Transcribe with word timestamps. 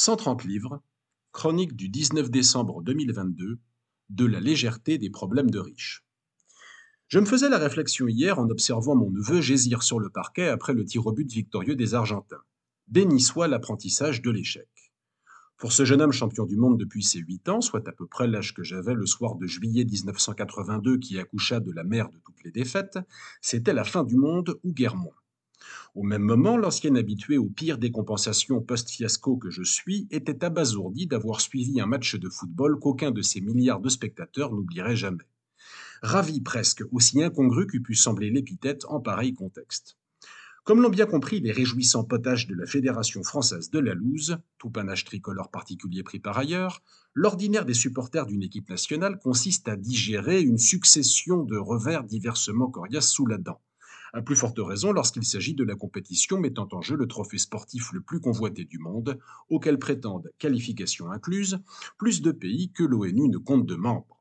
130 0.00 0.44
livres, 0.44 0.80
chronique 1.32 1.74
du 1.74 1.88
19 1.88 2.30
décembre 2.30 2.84
2022, 2.84 3.58
de 4.10 4.24
la 4.26 4.38
légèreté 4.38 4.96
des 4.96 5.10
problèmes 5.10 5.50
de 5.50 5.58
riches. 5.58 6.04
Je 7.08 7.18
me 7.18 7.24
faisais 7.24 7.48
la 7.48 7.58
réflexion 7.58 8.06
hier 8.06 8.38
en 8.38 8.48
observant 8.48 8.94
mon 8.94 9.10
neveu 9.10 9.40
gésir 9.40 9.82
sur 9.82 9.98
le 9.98 10.08
parquet 10.08 10.46
après 10.46 10.72
le 10.72 10.84
tir 10.84 11.04
au 11.08 11.12
but 11.12 11.28
victorieux 11.28 11.74
des 11.74 11.94
Argentins. 11.94 12.44
Béni 12.86 13.20
soit 13.20 13.48
l'apprentissage 13.48 14.22
de 14.22 14.30
l'échec. 14.30 14.68
Pour 15.56 15.72
ce 15.72 15.84
jeune 15.84 16.00
homme 16.00 16.12
champion 16.12 16.46
du 16.46 16.56
monde 16.56 16.78
depuis 16.78 17.02
ses 17.02 17.18
8 17.18 17.48
ans, 17.48 17.60
soit 17.60 17.88
à 17.88 17.90
peu 17.90 18.06
près 18.06 18.28
l'âge 18.28 18.54
que 18.54 18.62
j'avais 18.62 18.94
le 18.94 19.04
soir 19.04 19.34
de 19.34 19.48
juillet 19.48 19.84
1982 19.84 20.98
qui 20.98 21.18
accoucha 21.18 21.58
de 21.58 21.72
la 21.72 21.82
mère 21.82 22.08
de 22.08 22.18
toutes 22.18 22.44
les 22.44 22.52
défaites, 22.52 23.00
c'était 23.40 23.74
la 23.74 23.82
fin 23.82 24.04
du 24.04 24.14
monde 24.14 24.60
ou 24.62 24.72
guère 24.72 24.94
moins. 24.94 25.17
Au 25.98 26.04
même 26.04 26.22
moment, 26.22 26.56
l'ancien 26.56 26.94
habitué 26.94 27.38
au 27.38 27.46
pire 27.46 27.76
des 27.76 27.90
compensations 27.90 28.60
post-fiasco 28.60 29.36
que 29.36 29.50
je 29.50 29.64
suis 29.64 30.06
était 30.12 30.44
abasourdi 30.44 31.08
d'avoir 31.08 31.40
suivi 31.40 31.80
un 31.80 31.86
match 31.86 32.14
de 32.14 32.28
football 32.28 32.78
qu'aucun 32.78 33.10
de 33.10 33.20
ces 33.20 33.40
milliards 33.40 33.80
de 33.80 33.88
spectateurs 33.88 34.52
n'oublierait 34.52 34.94
jamais. 34.94 35.24
Ravi 36.00 36.40
presque, 36.40 36.84
aussi 36.92 37.20
incongru 37.20 37.66
qu'eût 37.66 37.82
pu 37.82 37.96
sembler 37.96 38.30
l'épithète 38.30 38.84
en 38.84 39.00
pareil 39.00 39.34
contexte. 39.34 39.96
Comme 40.62 40.82
l'ont 40.82 40.88
bien 40.88 41.06
compris 41.06 41.40
les 41.40 41.50
réjouissants 41.50 42.04
potages 42.04 42.46
de 42.46 42.54
la 42.54 42.66
Fédération 42.66 43.24
française 43.24 43.68
de 43.68 43.80
la 43.80 43.94
loose, 43.94 44.38
tout 44.58 44.70
panache 44.70 45.04
tricolore 45.04 45.50
particulier 45.50 46.04
pris 46.04 46.20
par 46.20 46.38
ailleurs, 46.38 46.80
l'ordinaire 47.12 47.64
des 47.64 47.74
supporters 47.74 48.26
d'une 48.26 48.44
équipe 48.44 48.70
nationale 48.70 49.18
consiste 49.18 49.66
à 49.66 49.74
digérer 49.74 50.42
une 50.42 50.58
succession 50.58 51.42
de 51.42 51.56
revers 51.56 52.04
diversement 52.04 52.70
coriaces 52.70 53.10
sous 53.10 53.26
la 53.26 53.38
dent 53.38 53.60
à 54.12 54.22
plus 54.22 54.36
forte 54.36 54.58
raison 54.58 54.92
lorsqu'il 54.92 55.24
s'agit 55.24 55.54
de 55.54 55.64
la 55.64 55.74
compétition 55.74 56.38
mettant 56.38 56.68
en 56.72 56.80
jeu 56.80 56.96
le 56.96 57.06
trophée 57.06 57.38
sportif 57.38 57.92
le 57.92 58.00
plus 58.00 58.20
convoité 58.20 58.64
du 58.64 58.78
monde, 58.78 59.18
auquel 59.48 59.78
prétendent, 59.78 60.30
qualification 60.38 61.10
incluse, 61.10 61.58
plus 61.98 62.22
de 62.22 62.32
pays 62.32 62.70
que 62.72 62.84
l'ONU 62.84 63.28
ne 63.28 63.38
compte 63.38 63.66
de 63.66 63.74
membres. 63.74 64.20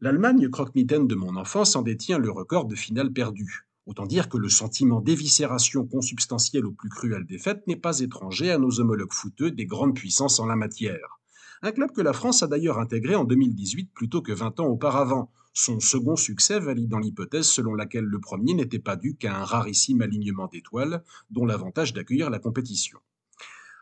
L'Allemagne, 0.00 0.50
croque-mitaine 0.50 1.06
de 1.06 1.14
mon 1.14 1.36
enfance, 1.36 1.74
en 1.74 1.82
détient 1.82 2.18
le 2.18 2.30
record 2.30 2.66
de 2.66 2.74
finales 2.74 3.12
perdues. 3.12 3.66
Autant 3.86 4.04
dire 4.04 4.28
que 4.28 4.36
le 4.36 4.48
sentiment 4.48 5.00
d'éviscération 5.00 5.86
consubstantielle 5.86 6.66
aux 6.66 6.72
plus 6.72 6.88
cruelles 6.88 7.24
défaites 7.24 7.66
n'est 7.66 7.76
pas 7.76 8.00
étranger 8.00 8.50
à 8.50 8.58
nos 8.58 8.80
homologues 8.80 9.12
fouteux 9.12 9.52
des 9.52 9.64
grandes 9.64 9.94
puissances 9.94 10.40
en 10.40 10.46
la 10.46 10.56
matière. 10.56 11.20
Un 11.62 11.72
club 11.72 11.92
que 11.92 12.02
la 12.02 12.12
France 12.12 12.42
a 12.42 12.46
d'ailleurs 12.46 12.78
intégré 12.78 13.14
en 13.14 13.24
2018 13.24 13.90
plutôt 13.94 14.20
que 14.20 14.32
20 14.32 14.60
ans 14.60 14.66
auparavant, 14.66 15.30
son 15.54 15.80
second 15.80 16.16
succès 16.16 16.60
validant 16.60 16.98
l'hypothèse 16.98 17.46
selon 17.46 17.74
laquelle 17.74 18.04
le 18.04 18.20
premier 18.20 18.52
n'était 18.52 18.78
pas 18.78 18.96
dû 18.96 19.16
qu'à 19.16 19.34
un 19.34 19.44
rarissime 19.44 20.02
alignement 20.02 20.48
d'étoiles, 20.48 21.02
dont 21.30 21.46
l'avantage 21.46 21.94
d'accueillir 21.94 22.28
la 22.28 22.38
compétition. 22.38 22.98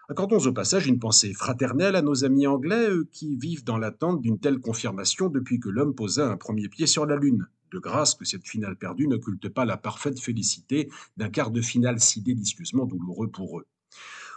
Accordons 0.08 0.46
au 0.46 0.52
passage 0.52 0.86
une 0.86 1.00
pensée 1.00 1.32
fraternelle 1.32 1.96
à 1.96 2.02
nos 2.02 2.24
amis 2.24 2.46
anglais, 2.46 2.90
qui 3.10 3.36
vivent 3.36 3.64
dans 3.64 3.78
l'attente 3.78 4.20
d'une 4.20 4.38
telle 4.38 4.60
confirmation 4.60 5.28
depuis 5.28 5.58
que 5.58 5.68
l'homme 5.68 5.94
posa 5.94 6.30
un 6.30 6.36
premier 6.36 6.68
pied 6.68 6.86
sur 6.86 7.06
la 7.06 7.16
Lune. 7.16 7.48
De 7.72 7.80
grâce 7.80 8.14
que 8.14 8.24
cette 8.24 8.46
finale 8.46 8.76
perdue 8.76 9.08
n'occulte 9.08 9.48
pas 9.48 9.64
la 9.64 9.76
parfaite 9.76 10.20
félicité 10.20 10.90
d'un 11.16 11.30
quart 11.30 11.50
de 11.50 11.60
finale 11.60 11.98
si 11.98 12.20
délicieusement 12.20 12.84
douloureux 12.84 13.30
pour 13.30 13.58
eux. 13.58 13.66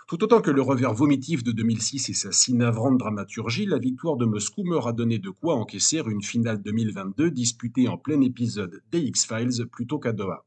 Tout 0.07 0.23
autant 0.23 0.39
que 0.39 0.51
le 0.51 0.61
revers 0.61 0.93
vomitif 0.93 1.43
de 1.43 1.51
2006 1.51 2.07
et 2.07 2.13
sa 2.13 2.31
si 2.31 2.53
navrante 2.53 2.97
dramaturgie, 2.97 3.65
la 3.65 3.77
victoire 3.77 4.15
de 4.15 4.23
Moscou 4.23 4.63
m'aura 4.63 4.93
donné 4.93 5.19
de 5.19 5.29
quoi 5.29 5.55
encaisser 5.55 6.01
une 6.07 6.23
finale 6.23 6.61
2022 6.61 7.29
disputée 7.29 7.89
en 7.89 7.97
plein 7.97 8.21
épisode 8.21 8.81
des 8.89 9.01
X-Files 9.01 9.67
plutôt 9.69 9.99
qu'à 9.99 10.13
Doha. 10.13 10.45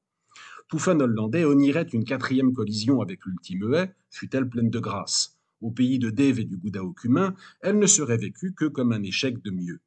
Tout 0.70 0.78
fan 0.78 1.02
hollandais 1.02 1.44
onierait 1.44 1.88
une 1.92 2.04
quatrième 2.04 2.54
collision 2.54 3.02
avec 3.02 3.26
l'ultime 3.26 3.74
haie, 3.74 3.92
fut-elle 4.08 4.48
pleine 4.48 4.70
de 4.70 4.78
grâce? 4.78 5.38
Au 5.60 5.70
pays 5.70 5.98
de 5.98 6.08
Dave 6.08 6.40
et 6.40 6.44
du 6.44 6.56
Gouda 6.56 6.80
cumin, 6.96 7.34
elle 7.60 7.78
ne 7.78 7.86
serait 7.86 8.16
vécue 8.16 8.54
que 8.54 8.64
comme 8.64 8.92
un 8.92 9.02
échec 9.02 9.42
de 9.42 9.50
mieux. 9.50 9.80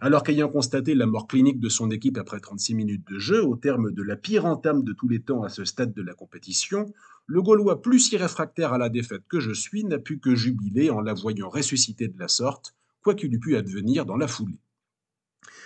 Alors 0.00 0.22
qu'ayant 0.22 0.48
constaté 0.48 0.94
la 0.94 1.06
mort 1.06 1.26
clinique 1.26 1.60
de 1.60 1.68
son 1.68 1.90
équipe 1.90 2.18
après 2.18 2.40
36 2.40 2.74
minutes 2.74 3.08
de 3.08 3.18
jeu, 3.18 3.44
au 3.44 3.56
terme 3.56 3.92
de 3.92 4.02
la 4.02 4.16
pire 4.16 4.44
entame 4.44 4.82
de 4.82 4.92
tous 4.92 5.08
les 5.08 5.20
temps 5.20 5.42
à 5.42 5.48
ce 5.48 5.64
stade 5.64 5.94
de 5.94 6.02
la 6.02 6.14
compétition, 6.14 6.92
le 7.26 7.42
Gaulois 7.42 7.80
plus 7.80 8.12
irréfractaire 8.12 8.72
à 8.72 8.78
la 8.78 8.88
défaite 8.88 9.22
que 9.28 9.40
je 9.40 9.52
suis 9.52 9.84
n'a 9.84 9.98
pu 9.98 10.18
que 10.18 10.34
jubiler 10.34 10.90
en 10.90 11.00
la 11.00 11.14
voyant 11.14 11.48
ressusciter 11.48 12.08
de 12.08 12.18
la 12.18 12.28
sorte, 12.28 12.74
quoi 13.02 13.14
qu'il 13.14 13.32
eût 13.32 13.40
pu 13.40 13.56
advenir 13.56 14.04
dans 14.04 14.16
la 14.16 14.28
foulée. 14.28 14.58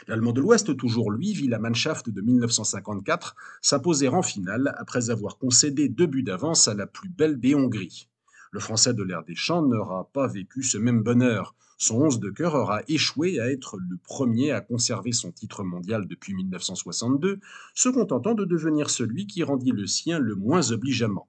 L'Allemand 0.06 0.32
de 0.32 0.40
l'Ouest, 0.40 0.76
toujours 0.76 1.10
lui, 1.10 1.32
vit 1.32 1.48
la 1.48 1.58
Mannschaft 1.58 2.08
de 2.10 2.20
1954 2.20 3.36
s'imposer 3.60 4.08
en 4.08 4.22
finale 4.22 4.74
après 4.78 5.10
avoir 5.10 5.38
concédé 5.38 5.88
deux 5.88 6.06
buts 6.06 6.22
d'avance 6.22 6.68
à 6.68 6.74
la 6.74 6.86
plus 6.86 7.08
belle 7.08 7.40
des 7.40 7.54
Hongries. 7.54 8.08
Le 8.50 8.60
Français 8.60 8.94
de 8.94 9.02
l'air 9.02 9.24
des 9.24 9.34
champs 9.34 9.62
n'aura 9.62 10.08
pas 10.12 10.26
vécu 10.26 10.62
ce 10.62 10.78
même 10.78 11.02
bonheur. 11.02 11.54
Son 11.80 12.02
11 12.02 12.18
de 12.18 12.30
cœur 12.30 12.54
aura 12.54 12.82
échoué 12.88 13.38
à 13.38 13.52
être 13.52 13.78
le 13.78 13.96
premier 13.98 14.50
à 14.50 14.60
conserver 14.60 15.12
son 15.12 15.30
titre 15.30 15.62
mondial 15.62 16.08
depuis 16.08 16.34
1962, 16.34 17.38
se 17.72 17.88
contentant 17.88 18.34
de 18.34 18.44
devenir 18.44 18.90
celui 18.90 19.28
qui 19.28 19.44
rendit 19.44 19.70
le 19.70 19.86
sien 19.86 20.18
le 20.18 20.34
moins 20.34 20.72
obligeamment. 20.72 21.28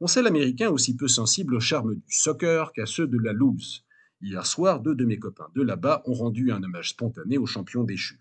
On 0.00 0.06
sait 0.06 0.22
l'Américain 0.22 0.70
aussi 0.70 0.96
peu 0.96 1.06
sensible 1.06 1.54
au 1.54 1.60
charme 1.60 1.96
du 1.96 2.02
soccer 2.08 2.72
qu'à 2.72 2.86
ceux 2.86 3.06
de 3.06 3.18
la 3.18 3.34
loose. 3.34 3.84
Hier 4.22 4.46
soir, 4.46 4.80
deux 4.80 4.94
de 4.94 5.04
mes 5.04 5.18
copains 5.18 5.50
de 5.54 5.60
là-bas 5.60 6.02
ont 6.06 6.14
rendu 6.14 6.50
un 6.50 6.62
hommage 6.62 6.90
spontané 6.90 7.36
aux 7.36 7.44
champions 7.44 7.84
déchus. 7.84 8.18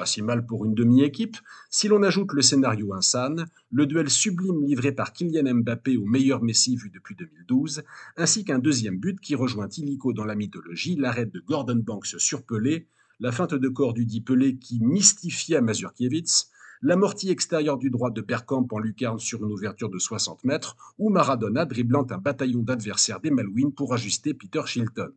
Pas 0.00 0.06
si 0.06 0.22
mal 0.22 0.46
pour 0.46 0.64
une 0.64 0.72
demi-équipe, 0.72 1.36
si 1.68 1.86
l'on 1.86 2.02
ajoute 2.02 2.32
le 2.32 2.40
scénario 2.40 2.94
insane, 2.94 3.44
le 3.70 3.84
duel 3.84 4.08
sublime 4.08 4.64
livré 4.64 4.92
par 4.92 5.12
Kylian 5.12 5.56
Mbappé 5.56 5.98
au 5.98 6.06
meilleur 6.06 6.42
Messi 6.42 6.74
vu 6.74 6.88
depuis 6.88 7.14
2012, 7.14 7.82
ainsi 8.16 8.46
qu'un 8.46 8.58
deuxième 8.58 8.96
but 8.96 9.20
qui 9.20 9.34
rejoint 9.34 9.68
illico 9.68 10.14
dans 10.14 10.24
la 10.24 10.36
mythologie, 10.36 10.96
l'arrêt 10.96 11.26
de 11.26 11.38
Gordon 11.40 11.82
Banks 11.84 12.14
sur 12.16 12.46
Pelé, 12.46 12.88
la 13.18 13.30
feinte 13.30 13.52
de 13.52 13.68
corps 13.68 13.92
du 13.92 14.06
dit 14.06 14.22
Pelé 14.22 14.56
qui 14.56 14.80
mystifia 14.80 15.60
Mazurkiewicz, 15.60 16.48
l'amorti 16.80 17.28
extérieur 17.28 17.76
du 17.76 17.90
droit 17.90 18.10
de 18.10 18.22
Bergkamp 18.22 18.68
en 18.70 18.78
lucarne 18.78 19.18
sur 19.18 19.44
une 19.44 19.52
ouverture 19.52 19.90
de 19.90 19.98
60 19.98 20.44
mètres, 20.44 20.94
ou 20.98 21.10
Maradona 21.10 21.66
dribblant 21.66 22.06
un 22.08 22.16
bataillon 22.16 22.62
d'adversaires 22.62 23.20
des 23.20 23.30
Malouines 23.30 23.74
pour 23.74 23.92
ajuster 23.92 24.32
Peter 24.32 24.62
Shilton. 24.64 25.12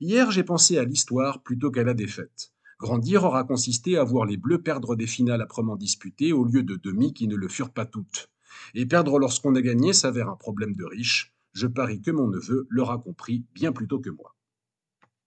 Hier, 0.00 0.32
j'ai 0.32 0.42
pensé 0.42 0.78
à 0.78 0.84
l'histoire 0.84 1.44
plutôt 1.44 1.70
qu'à 1.70 1.84
la 1.84 1.94
défaite. 1.94 2.50
Grandir 2.80 3.24
aura 3.24 3.44
consisté 3.44 3.98
à 3.98 4.04
voir 4.04 4.24
les 4.24 4.38
Bleus 4.38 4.62
perdre 4.62 4.96
des 4.96 5.06
finales 5.06 5.42
âprement 5.42 5.76
disputées 5.76 6.32
au 6.32 6.44
lieu 6.44 6.62
de 6.62 6.76
demi 6.76 7.12
qui 7.12 7.28
ne 7.28 7.36
le 7.36 7.46
furent 7.46 7.74
pas 7.74 7.84
toutes. 7.84 8.30
Et 8.74 8.86
perdre 8.86 9.18
lorsqu'on 9.18 9.54
a 9.54 9.60
gagné 9.60 9.92
s'avère 9.92 10.30
un 10.30 10.36
problème 10.36 10.74
de 10.74 10.84
riche. 10.84 11.34
Je 11.52 11.66
parie 11.66 12.00
que 12.00 12.10
mon 12.10 12.28
neveu 12.28 12.66
l'aura 12.70 12.96
compris 12.96 13.44
bien 13.54 13.72
plus 13.72 13.86
tôt 13.86 14.00
que 14.00 14.08
moi. 14.08 14.34